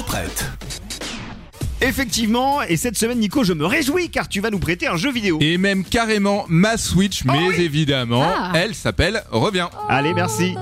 [0.00, 0.50] Nico prête.
[1.82, 5.10] Effectivement, et cette semaine, Nico, je me réjouis car tu vas nous prêter un jeu
[5.12, 5.38] vidéo.
[5.40, 8.52] Et même carrément ma Switch, mais oui évidemment, Ah.
[8.54, 9.68] elle s'appelle Reviens.
[9.88, 10.54] Allez, merci.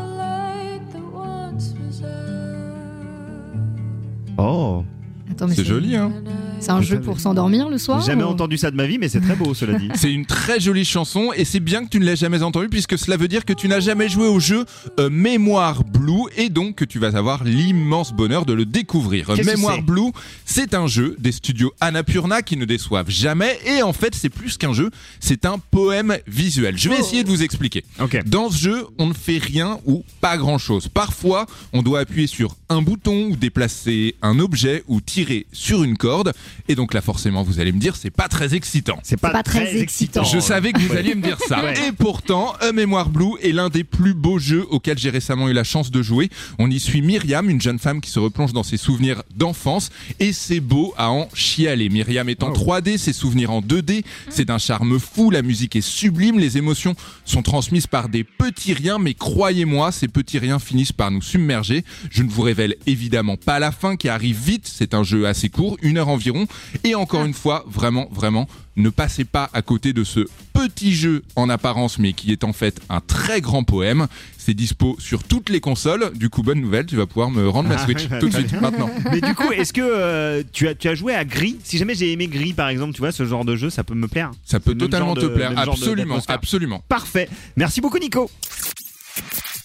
[4.41, 4.85] Oh,
[5.31, 6.13] Attends, mais C'est joli, hein
[6.61, 8.99] C'est un jeu pour s'endormir le soir j'ai jamais ou- entendu ça de ma vie,
[8.99, 9.89] mais c'est très beau, cela dit.
[9.95, 12.99] C'est une très jolie chanson et c'est bien que tu ne l'aies jamais entendue puisque
[12.99, 14.65] cela veut dire que tu n'as jamais joué au jeu
[14.99, 19.31] euh, Mémoire Blue et donc que tu vas avoir l'immense bonheur de le découvrir.
[19.45, 20.11] Mémoire Blue,
[20.45, 24.57] c'est un jeu des studios Annapurna qui ne déçoivent jamais et en fait c'est plus
[24.57, 26.77] qu'un jeu, c'est un poème visuel.
[26.79, 27.85] Je vais essayer de vous expliquer.
[28.27, 30.89] Dans ce jeu, on ne fait rien ou pas grand chose.
[30.89, 35.97] Parfois, on doit appuyer sur un bouton ou déplacer un objet ou tirer sur une
[35.97, 36.33] corde.
[36.69, 38.99] Et donc là, forcément, vous allez me dire, c'est pas très excitant.
[39.03, 40.25] C'est pas, pas très excitant.
[40.25, 40.99] Je savais que vous Ouais.
[40.99, 41.63] alliez me dire ça.
[41.63, 41.75] Ouais.
[41.89, 45.53] Et pourtant, A Mémoire Blue est l'un des plus beaux jeux auxquels j'ai récemment eu
[45.53, 46.31] la chance de jouer.
[46.59, 49.91] On y suit Myriam, une jeune femme qui se replonge dans ses souvenirs d'enfance.
[50.21, 51.89] Et c'est beau à en chialer.
[51.89, 52.55] Myriam est en Wow.
[52.81, 54.05] 3D, ses souvenirs en 2D.
[54.31, 58.73] C'est d'un charme fou, la musique est sublime, les émotions sont transmises par des petits
[58.75, 58.99] riens.
[58.99, 61.85] Mais croyez-moi, ces petits riens finissent par nous submerger.
[62.11, 64.69] Je ne vous révèle évidemment pas la fin qui arrive vite.
[64.73, 66.38] C'est un jeu assez court, une heure environ.
[66.85, 70.21] Et encore une fois, vraiment, vraiment, ne passez pas à côté de ce
[70.53, 74.07] petit jeu en apparence, mais qui est en fait un très grand poème.
[74.37, 76.11] C'est dispo sur toutes les consoles.
[76.15, 78.35] Du coup, bonne nouvelle, tu vas pouvoir me rendre ma Ah, Switch ouais, tout de
[78.35, 78.89] suite, maintenant.
[79.13, 81.59] Mais du coup, est-ce que euh, tu, as, tu as joué à Gris?
[81.65, 83.95] Si jamais j'ai aimé Gris, par exemple, tu vois, ce genre de jeu, ça peut
[83.95, 84.31] me plaire.
[84.47, 85.53] Ça peut totalement te de- plaire.
[85.57, 86.83] Absolument, absolument.
[86.89, 87.29] Parfait.
[87.57, 88.31] Merci beaucoup, Nico.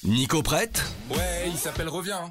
[0.03, 0.83] Nico prête?
[1.11, 2.29] Ouais, il s'appelle Reviens.